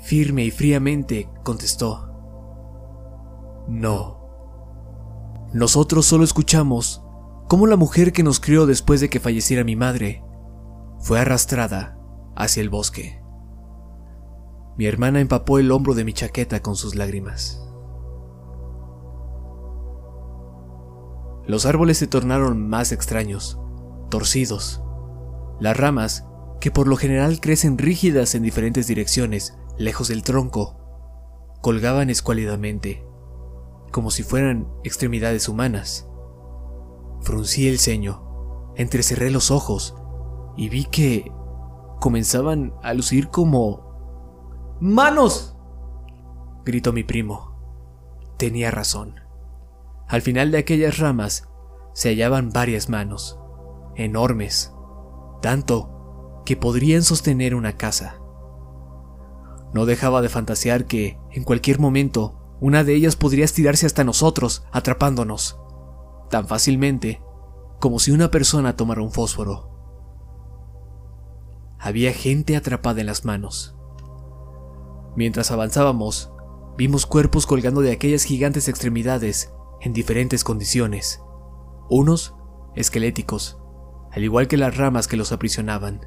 firme 0.00 0.44
y 0.44 0.50
fríamente, 0.50 1.28
contestó. 1.44 2.10
No. 3.68 4.20
Nosotros 5.52 6.06
solo 6.06 6.24
escuchamos 6.24 7.03
cómo 7.48 7.66
la 7.66 7.76
mujer 7.76 8.12
que 8.12 8.22
nos 8.22 8.40
crió 8.40 8.66
después 8.66 9.00
de 9.00 9.08
que 9.08 9.20
falleciera 9.20 9.64
mi 9.64 9.76
madre 9.76 10.22
fue 11.00 11.20
arrastrada 11.20 11.98
hacia 12.36 12.62
el 12.62 12.70
bosque. 12.70 13.22
Mi 14.76 14.86
hermana 14.86 15.20
empapó 15.20 15.58
el 15.58 15.70
hombro 15.70 15.94
de 15.94 16.04
mi 16.04 16.12
chaqueta 16.12 16.60
con 16.60 16.76
sus 16.76 16.94
lágrimas. 16.94 17.60
Los 21.46 21.66
árboles 21.66 21.98
se 21.98 22.06
tornaron 22.06 22.68
más 22.68 22.90
extraños, 22.90 23.60
torcidos. 24.08 24.82
Las 25.60 25.76
ramas, 25.76 26.26
que 26.60 26.70
por 26.70 26.88
lo 26.88 26.96
general 26.96 27.40
crecen 27.40 27.76
rígidas 27.76 28.34
en 28.34 28.42
diferentes 28.42 28.86
direcciones, 28.86 29.56
lejos 29.76 30.08
del 30.08 30.22
tronco, 30.22 30.76
colgaban 31.60 32.08
escuálidamente, 32.10 33.04
como 33.92 34.10
si 34.10 34.22
fueran 34.22 34.66
extremidades 34.82 35.48
humanas. 35.48 36.08
Fruncí 37.24 37.68
el 37.68 37.78
ceño, 37.78 38.74
entrecerré 38.76 39.30
los 39.30 39.50
ojos 39.50 39.96
y 40.58 40.68
vi 40.68 40.84
que 40.84 41.32
comenzaban 41.98 42.74
a 42.82 42.92
lucir 42.92 43.28
como... 43.28 44.76
¡Manos! 44.78 45.56
gritó 46.66 46.92
mi 46.92 47.02
primo. 47.02 47.56
Tenía 48.36 48.70
razón. 48.70 49.20
Al 50.06 50.20
final 50.20 50.50
de 50.50 50.58
aquellas 50.58 50.98
ramas 50.98 51.48
se 51.94 52.10
hallaban 52.10 52.50
varias 52.50 52.90
manos, 52.90 53.38
enormes, 53.96 54.74
tanto 55.40 56.42
que 56.44 56.58
podrían 56.58 57.02
sostener 57.02 57.54
una 57.54 57.78
casa. 57.78 58.18
No 59.72 59.86
dejaba 59.86 60.20
de 60.20 60.28
fantasear 60.28 60.84
que, 60.84 61.18
en 61.30 61.42
cualquier 61.42 61.78
momento, 61.78 62.56
una 62.60 62.84
de 62.84 62.94
ellas 62.94 63.16
podría 63.16 63.46
estirarse 63.46 63.86
hasta 63.86 64.04
nosotros, 64.04 64.66
atrapándonos, 64.72 65.58
tan 66.34 66.48
fácilmente 66.48 67.22
como 67.78 68.00
si 68.00 68.10
una 68.10 68.32
persona 68.32 68.74
tomara 68.74 69.02
un 69.02 69.12
fósforo. 69.12 69.70
Había 71.78 72.12
gente 72.12 72.56
atrapada 72.56 73.00
en 73.00 73.06
las 73.06 73.24
manos. 73.24 73.76
Mientras 75.14 75.52
avanzábamos, 75.52 76.32
vimos 76.76 77.06
cuerpos 77.06 77.46
colgando 77.46 77.82
de 77.82 77.92
aquellas 77.92 78.24
gigantes 78.24 78.66
extremidades 78.66 79.52
en 79.80 79.92
diferentes 79.92 80.42
condiciones, 80.42 81.22
unos 81.88 82.34
esqueléticos, 82.74 83.60
al 84.10 84.24
igual 84.24 84.48
que 84.48 84.56
las 84.56 84.76
ramas 84.76 85.06
que 85.06 85.16
los 85.16 85.30
aprisionaban. 85.30 86.00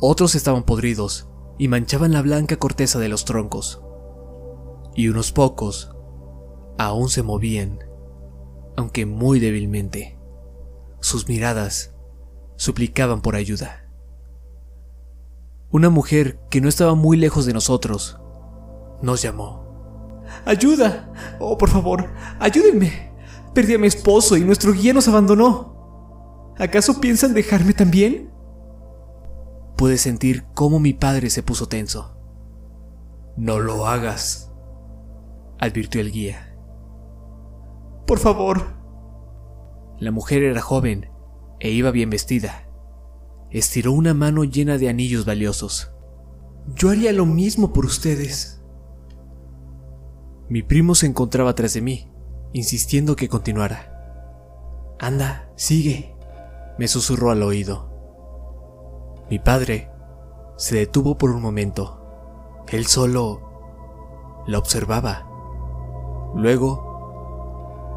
Otros 0.00 0.34
estaban 0.34 0.64
podridos 0.64 1.28
y 1.58 1.68
manchaban 1.68 2.10
la 2.10 2.22
blanca 2.22 2.56
corteza 2.56 2.98
de 2.98 3.08
los 3.08 3.24
troncos. 3.24 3.84
Y 4.96 5.06
unos 5.06 5.30
pocos 5.30 5.94
aún 6.76 7.08
se 7.08 7.22
movían, 7.22 7.91
aunque 8.76 9.06
muy 9.06 9.40
débilmente. 9.40 10.18
Sus 11.00 11.28
miradas 11.28 11.94
suplicaban 12.56 13.22
por 13.22 13.36
ayuda. 13.36 13.88
Una 15.70 15.90
mujer 15.90 16.38
que 16.50 16.60
no 16.60 16.68
estaba 16.68 16.94
muy 16.94 17.16
lejos 17.16 17.46
de 17.46 17.52
nosotros 17.52 18.18
nos 19.00 19.22
llamó. 19.22 20.22
¡Ayuda! 20.44 21.12
Oh, 21.40 21.58
por 21.58 21.68
favor, 21.68 22.10
ayúdenme. 22.38 23.12
Perdí 23.54 23.74
a 23.74 23.78
mi 23.78 23.86
esposo 23.86 24.36
y 24.36 24.44
nuestro 24.44 24.72
guía 24.72 24.92
nos 24.92 25.08
abandonó. 25.08 26.54
¿Acaso 26.58 27.00
piensan 27.00 27.34
dejarme 27.34 27.72
también? 27.72 28.30
Pude 29.76 29.98
sentir 29.98 30.44
cómo 30.54 30.78
mi 30.78 30.92
padre 30.92 31.30
se 31.30 31.42
puso 31.42 31.66
tenso. 31.66 32.16
No 33.36 33.58
lo 33.58 33.86
hagas, 33.86 34.52
advirtió 35.58 36.00
el 36.00 36.12
guía. 36.12 36.51
Por 38.06 38.18
favor. 38.18 38.74
La 39.98 40.10
mujer 40.10 40.42
era 40.42 40.60
joven 40.60 41.10
e 41.60 41.70
iba 41.70 41.90
bien 41.90 42.10
vestida. 42.10 42.68
Estiró 43.50 43.92
una 43.92 44.14
mano 44.14 44.44
llena 44.44 44.78
de 44.78 44.88
anillos 44.88 45.24
valiosos. 45.24 45.92
Yo 46.74 46.90
haría 46.90 47.12
lo 47.12 47.26
mismo 47.26 47.72
por 47.72 47.84
ustedes. 47.84 48.62
Mi 50.48 50.62
primo 50.62 50.94
se 50.94 51.06
encontraba 51.06 51.54
tras 51.54 51.74
de 51.74 51.82
mí, 51.82 52.10
insistiendo 52.52 53.16
que 53.16 53.28
continuara. 53.28 54.96
Anda, 54.98 55.50
sigue, 55.56 56.14
me 56.78 56.88
susurró 56.88 57.30
al 57.30 57.42
oído. 57.42 57.90
Mi 59.30 59.38
padre 59.38 59.90
se 60.56 60.76
detuvo 60.76 61.16
por 61.16 61.30
un 61.30 61.40
momento. 61.40 62.62
Él 62.68 62.86
solo 62.86 64.44
la 64.46 64.58
observaba. 64.58 65.26
Luego 66.34 66.91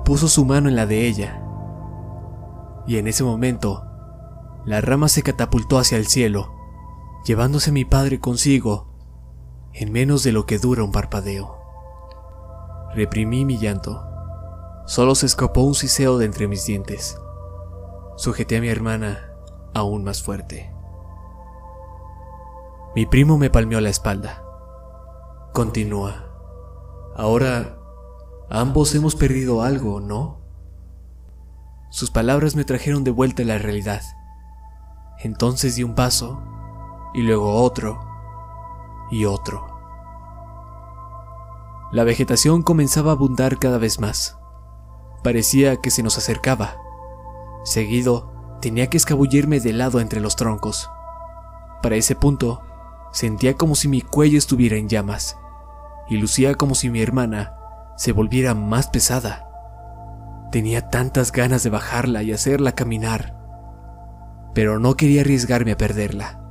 puso 0.06 0.30
su 0.30 0.46
mano 0.46 0.70
en 0.70 0.78
la 0.78 0.86
de 0.86 1.06
ella. 1.06 1.42
Y 2.88 2.98
en 2.98 3.08
ese 3.08 3.26
momento 3.26 3.84
la 4.64 4.80
rama 4.80 5.10
se 5.10 5.22
catapultó 5.22 5.78
hacia 5.78 5.98
el 5.98 6.08
cielo, 6.08 6.54
llevándose 7.26 7.72
a 7.72 7.74
mi 7.74 7.84
padre 7.84 8.22
consigo 8.22 8.88
en 9.74 9.92
menos 9.92 10.24
de 10.24 10.32
lo 10.32 10.46
que 10.46 10.58
dura 10.58 10.84
un 10.84 10.94
parpadeo. 10.94 11.58
Reprimí 12.94 13.44
mi 13.44 13.58
llanto. 13.58 14.02
Solo 14.86 15.16
se 15.16 15.26
escapó 15.26 15.62
un 15.62 15.76
siseo 15.76 16.18
de 16.18 16.26
entre 16.26 16.48
mis 16.48 16.66
dientes. 16.66 17.20
Sujeté 18.16 18.58
a 18.58 18.62
mi 18.62 18.70
hermana 18.70 19.32
aún 19.74 20.06
más 20.06 20.24
fuerte. 20.24 20.74
Mi 22.96 23.06
primo 23.06 23.38
me 23.38 23.50
palmeó 23.50 23.82
la 23.82 23.90
espalda. 23.90 24.42
Continúa. 25.52 26.30
Ahora 27.18 27.78
ambos 28.50 28.94
hemos 28.96 29.16
perdido 29.16 29.62
algo, 29.62 30.00
¿no? 30.00 30.42
Sus 31.90 32.12
palabras 32.12 32.56
me 32.56 32.66
trajeron 32.66 33.04
de 33.04 33.12
vuelta 33.12 33.44
a 33.44 33.46
la 33.46 33.58
realidad. 33.58 34.02
Entonces 35.20 35.76
di 35.76 35.84
un 35.84 35.96
paso, 35.96 36.44
y 37.14 37.22
luego 37.22 37.62
otro, 37.62 38.00
y 39.10 39.26
otro. 39.26 39.66
La 41.92 42.04
vegetación 42.04 42.64
comenzaba 42.64 43.12
a 43.12 43.14
abundar 43.14 43.58
cada 43.58 43.78
vez 43.78 44.00
más. 44.00 44.38
Parecía 45.24 45.78
que 45.78 45.92
se 45.92 46.04
nos 46.04 46.18
acercaba. 46.18 46.76
Seguido, 47.64 48.34
tenía 48.62 48.90
que 48.90 48.98
escabullirme 48.98 49.60
de 49.60 49.72
lado 49.74 50.00
entre 50.00 50.20
los 50.20 50.36
troncos. 50.36 50.90
Para 51.82 51.96
ese 51.96 52.16
punto, 52.16 52.62
sentía 53.12 53.56
como 53.56 53.76
si 53.76 53.88
mi 53.88 54.02
cuello 54.02 54.38
estuviera 54.38 54.76
en 54.76 54.90
llamas, 54.90 55.38
y 56.10 56.18
lucía 56.18 56.56
como 56.56 56.76
si 56.76 56.90
mi 56.90 57.02
hermana 57.02 57.56
se 57.96 58.12
volviera 58.12 58.54
más 58.54 58.88
pesada. 58.88 59.48
Tenía 60.52 60.90
tantas 60.90 61.32
ganas 61.32 61.64
de 61.64 61.70
bajarla 61.70 62.24
y 62.24 62.32
hacerla 62.32 62.74
caminar, 62.74 63.36
pero 64.54 64.80
no 64.80 64.96
quería 64.96 65.22
arriesgarme 65.22 65.74
a 65.74 65.78
perderla. 65.78 66.42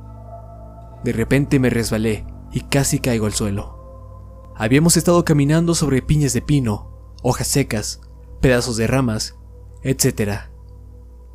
De 1.03 1.11
repente 1.11 1.59
me 1.59 1.69
resbalé 1.69 2.25
y 2.51 2.61
casi 2.61 2.99
caigo 2.99 3.25
al 3.25 3.33
suelo. 3.33 4.53
Habíamos 4.55 4.95
estado 4.95 5.25
caminando 5.25 5.75
sobre 5.75 6.01
piñas 6.01 6.33
de 6.33 6.41
pino, 6.41 7.13
hojas 7.21 7.47
secas, 7.47 8.01
pedazos 8.41 8.77
de 8.77 8.87
ramas, 8.87 9.35
etc. 9.83 10.41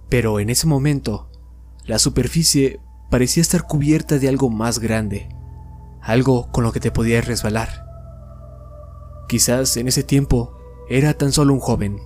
Pero 0.09 0.41
en 0.41 0.49
ese 0.49 0.67
momento, 0.67 1.31
la 1.85 1.99
superficie 1.99 2.81
parecía 3.11 3.41
estar 3.43 3.67
cubierta 3.67 4.19
de 4.19 4.29
algo 4.29 4.49
más 4.49 4.79
grande, 4.79 5.29
algo 6.01 6.51
con 6.53 6.65
lo 6.65 6.73
que 6.73 6.81
te 6.81 6.91
podías 6.91 7.27
resbalar. 7.27 7.90
Quizás 9.31 9.77
en 9.77 9.87
ese 9.87 10.03
tiempo 10.03 10.57
era 10.89 11.15
tan 11.15 11.31
solo 11.31 11.55
un 11.55 11.61
joven, 11.61 12.01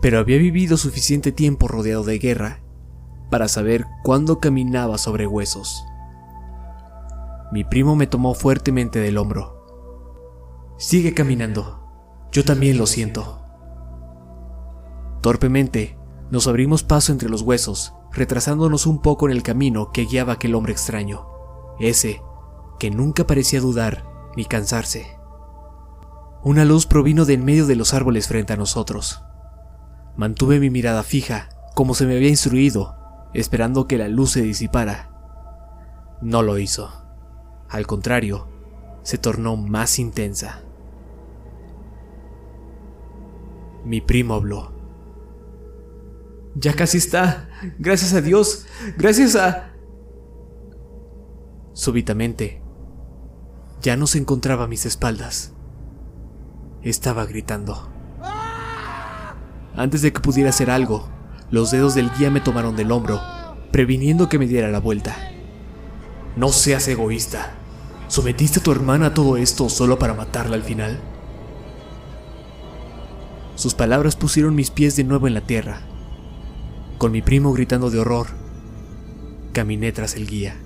pero 0.00 0.18
había 0.18 0.38
vivido 0.38 0.78
suficiente 0.78 1.30
tiempo 1.30 1.68
rodeado 1.68 2.04
de 2.04 2.18
guerra 2.18 2.62
para 3.30 3.48
saber 3.48 3.84
cuándo 4.02 4.40
caminaba 4.40 4.96
sobre 4.96 5.26
huesos. 5.26 5.84
Mi 7.52 7.64
primo 7.64 7.96
me 7.96 8.06
tomó 8.06 8.32
fuertemente 8.32 8.98
del 8.98 9.18
hombro. 9.18 9.66
Sigue 10.78 11.12
caminando. 11.12 11.86
Yo 12.32 12.46
también 12.46 12.78
lo 12.78 12.86
siento. 12.86 13.42
Torpemente, 15.20 15.98
nos 16.30 16.46
abrimos 16.46 16.82
paso 16.82 17.12
entre 17.12 17.28
los 17.28 17.42
huesos, 17.42 17.92
retrasándonos 18.10 18.86
un 18.86 19.02
poco 19.02 19.26
en 19.26 19.32
el 19.32 19.42
camino 19.42 19.92
que 19.92 20.06
guiaba 20.06 20.32
aquel 20.32 20.54
hombre 20.54 20.72
extraño, 20.72 21.26
ese 21.78 22.22
que 22.78 22.90
nunca 22.90 23.26
parecía 23.26 23.60
dudar 23.60 24.30
ni 24.34 24.46
cansarse. 24.46 25.15
Una 26.46 26.64
luz 26.64 26.86
provino 26.86 27.24
de 27.24 27.34
en 27.34 27.44
medio 27.44 27.66
de 27.66 27.74
los 27.74 27.92
árboles 27.92 28.28
frente 28.28 28.52
a 28.52 28.56
nosotros. 28.56 29.20
Mantuve 30.16 30.60
mi 30.60 30.70
mirada 30.70 31.02
fija, 31.02 31.48
como 31.74 31.92
se 31.92 32.06
me 32.06 32.14
había 32.14 32.28
instruido, 32.28 32.94
esperando 33.34 33.88
que 33.88 33.98
la 33.98 34.06
luz 34.06 34.30
se 34.30 34.42
disipara. 34.42 35.10
No 36.22 36.42
lo 36.42 36.58
hizo. 36.58 36.88
Al 37.68 37.88
contrario, 37.88 38.46
se 39.02 39.18
tornó 39.18 39.56
más 39.56 39.98
intensa. 39.98 40.62
Mi 43.84 44.00
primo 44.00 44.34
habló. 44.34 44.70
Ya 46.54 46.74
casi 46.74 46.98
está. 46.98 47.48
Gracias 47.80 48.14
a 48.14 48.20
Dios. 48.20 48.66
Gracias 48.96 49.34
a... 49.34 49.72
Súbitamente, 51.72 52.62
ya 53.82 53.96
no 53.96 54.06
se 54.06 54.18
encontraba 54.18 54.66
a 54.66 54.68
mis 54.68 54.86
espaldas. 54.86 55.55
Estaba 56.86 57.26
gritando. 57.26 57.90
Antes 59.74 60.02
de 60.02 60.12
que 60.12 60.20
pudiera 60.20 60.50
hacer 60.50 60.70
algo, 60.70 61.08
los 61.50 61.72
dedos 61.72 61.96
del 61.96 62.12
guía 62.16 62.30
me 62.30 62.40
tomaron 62.40 62.76
del 62.76 62.92
hombro, 62.92 63.20
previniendo 63.72 64.28
que 64.28 64.38
me 64.38 64.46
diera 64.46 64.68
la 64.68 64.78
vuelta. 64.78 65.16
No 66.36 66.50
seas 66.50 66.86
egoísta. 66.86 67.56
¿Sometiste 68.06 68.60
a 68.60 68.62
tu 68.62 68.70
hermana 68.70 69.06
a 69.06 69.14
todo 69.14 69.36
esto 69.36 69.68
solo 69.68 69.98
para 69.98 70.14
matarla 70.14 70.54
al 70.54 70.62
final? 70.62 71.00
Sus 73.56 73.74
palabras 73.74 74.14
pusieron 74.14 74.54
mis 74.54 74.70
pies 74.70 74.94
de 74.94 75.02
nuevo 75.02 75.26
en 75.26 75.34
la 75.34 75.40
tierra. 75.40 75.80
Con 76.98 77.10
mi 77.10 77.20
primo 77.20 77.52
gritando 77.52 77.90
de 77.90 77.98
horror, 77.98 78.28
caminé 79.52 79.90
tras 79.90 80.14
el 80.14 80.28
guía. 80.28 80.56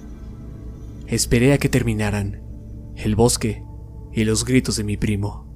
Esperé 1.06 1.54
a 1.54 1.58
que 1.58 1.70
terminaran 1.70 2.42
el 2.94 3.16
bosque 3.16 3.64
y 4.12 4.24
los 4.24 4.44
gritos 4.44 4.76
de 4.76 4.84
mi 4.84 4.98
primo. 4.98 5.49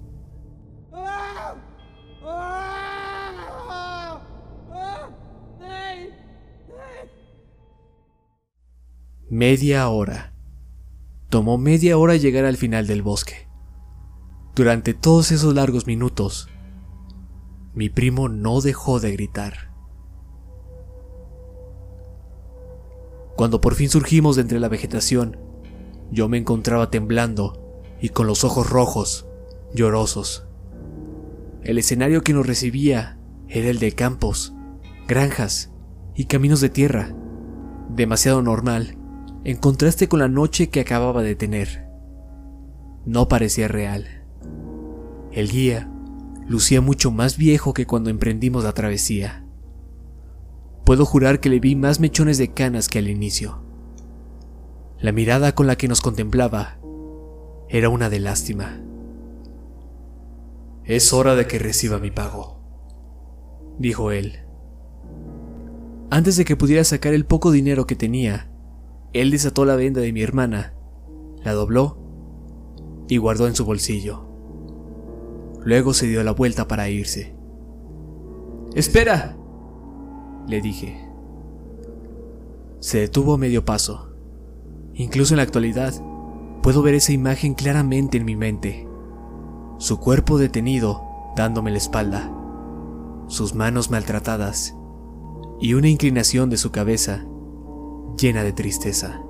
Media 9.36 9.88
hora. 9.88 10.32
Tomó 11.28 11.58
media 11.58 11.98
hora 11.98 12.14
llegar 12.14 12.44
al 12.44 12.56
final 12.56 12.86
del 12.86 13.02
bosque. 13.02 13.48
Durante 14.54 14.94
todos 14.94 15.32
esos 15.32 15.52
largos 15.56 15.88
minutos, 15.88 16.48
mi 17.74 17.88
primo 17.88 18.28
no 18.28 18.60
dejó 18.60 19.00
de 19.00 19.10
gritar. 19.10 19.72
Cuando 23.34 23.60
por 23.60 23.74
fin 23.74 23.88
surgimos 23.88 24.36
de 24.36 24.42
entre 24.42 24.60
la 24.60 24.68
vegetación, 24.68 25.36
yo 26.12 26.28
me 26.28 26.38
encontraba 26.38 26.92
temblando 26.92 27.82
y 28.00 28.10
con 28.10 28.28
los 28.28 28.44
ojos 28.44 28.70
rojos, 28.70 29.26
llorosos. 29.74 30.46
El 31.64 31.78
escenario 31.78 32.22
que 32.22 32.34
nos 32.34 32.46
recibía 32.46 33.18
era 33.48 33.68
el 33.68 33.80
de 33.80 33.90
campos, 33.90 34.54
granjas 35.08 35.72
y 36.14 36.26
caminos 36.26 36.60
de 36.60 36.68
tierra, 36.68 37.16
demasiado 37.88 38.40
normal 38.40 38.98
en 39.44 39.58
contraste 39.58 40.08
con 40.08 40.20
la 40.20 40.28
noche 40.28 40.70
que 40.70 40.80
acababa 40.80 41.22
de 41.22 41.36
tener. 41.36 41.86
No 43.04 43.28
parecía 43.28 43.68
real. 43.68 44.24
El 45.32 45.50
guía 45.50 45.90
lucía 46.46 46.80
mucho 46.80 47.10
más 47.10 47.36
viejo 47.36 47.74
que 47.74 47.86
cuando 47.86 48.08
emprendimos 48.08 48.64
la 48.64 48.72
travesía. 48.72 49.44
Puedo 50.84 51.04
jurar 51.04 51.40
que 51.40 51.50
le 51.50 51.60
vi 51.60 51.76
más 51.76 52.00
mechones 52.00 52.38
de 52.38 52.52
canas 52.52 52.88
que 52.88 52.98
al 52.98 53.08
inicio. 53.08 53.62
La 54.98 55.12
mirada 55.12 55.54
con 55.54 55.66
la 55.66 55.76
que 55.76 55.88
nos 55.88 56.00
contemplaba 56.00 56.78
era 57.68 57.90
una 57.90 58.08
de 58.08 58.20
lástima. 58.20 58.80
Es 60.84 61.12
hora 61.12 61.34
de 61.34 61.46
que 61.46 61.58
reciba 61.58 61.98
mi 61.98 62.10
pago, 62.10 62.60
dijo 63.78 64.10
él. 64.10 64.38
Antes 66.10 66.36
de 66.36 66.44
que 66.44 66.56
pudiera 66.56 66.84
sacar 66.84 67.12
el 67.14 67.24
poco 67.24 67.50
dinero 67.50 67.86
que 67.86 67.96
tenía, 67.96 68.53
él 69.14 69.30
desató 69.30 69.64
la 69.64 69.76
venda 69.76 70.00
de 70.00 70.12
mi 70.12 70.22
hermana, 70.22 70.74
la 71.44 71.52
dobló 71.52 71.96
y 73.08 73.16
guardó 73.18 73.46
en 73.46 73.54
su 73.54 73.64
bolsillo. 73.64 74.26
Luego 75.62 75.94
se 75.94 76.08
dio 76.08 76.22
la 76.24 76.32
vuelta 76.32 76.66
para 76.66 76.90
irse. 76.90 77.34
¡Espera! 78.74 79.36
le 80.48 80.60
dije. 80.60 81.08
Se 82.80 82.98
detuvo 82.98 83.34
a 83.34 83.38
medio 83.38 83.64
paso. 83.64 84.10
Incluso 84.94 85.32
en 85.34 85.38
la 85.38 85.44
actualidad, 85.44 85.94
puedo 86.62 86.82
ver 86.82 86.94
esa 86.94 87.12
imagen 87.12 87.54
claramente 87.54 88.18
en 88.18 88.24
mi 88.24 88.34
mente. 88.34 88.86
Su 89.78 90.00
cuerpo 90.00 90.38
detenido, 90.38 91.02
dándome 91.36 91.70
la 91.70 91.78
espalda, 91.78 92.32
sus 93.28 93.54
manos 93.54 93.90
maltratadas 93.90 94.74
y 95.60 95.74
una 95.74 95.88
inclinación 95.88 96.50
de 96.50 96.56
su 96.56 96.72
cabeza 96.72 97.24
llena 98.16 98.42
de 98.42 98.52
tristeza. 98.52 99.22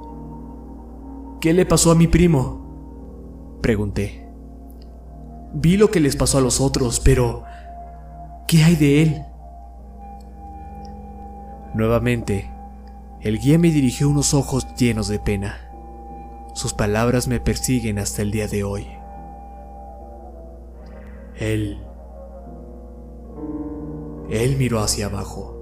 ¿Qué 1.41 1.53
le 1.53 1.67
pasó 1.67 1.91
a 1.91 1.95
mi 1.95 2.07
primo? 2.07 3.59
Pregunté. 3.61 4.29
Vi 5.53 5.77
lo 5.77 5.91
que 5.91 6.01
les 6.01 6.17
pasó 6.17 6.39
a 6.39 6.41
los 6.41 6.61
otros, 6.61 7.01
pero 7.01 7.45
¿qué 8.47 8.65
hay 8.65 8.77
de 8.77 9.03
él? 9.03 9.25
Nuevamente, 11.75 12.51
el 13.21 13.39
guía 13.39 13.59
me 13.59 13.71
dirigió 13.71 14.09
unos 14.09 14.35
ojos 14.35 14.67
llenos 14.77 15.09
de 15.09 15.19
pena. 15.19 15.71
Sus 16.55 16.73
palabras 16.73 17.29
me 17.29 17.41
persiguen 17.41 17.99
hasta 17.99 18.23
el 18.23 18.31
día 18.31 18.49
de 18.49 18.65
hoy. 18.65 18.87
Él... 21.39 21.81
Él 24.31 24.57
miró 24.57 24.81
hacia 24.81 25.07
abajo 25.07 25.54